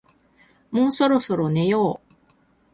[0.71, 2.13] もうそろそろ寝よう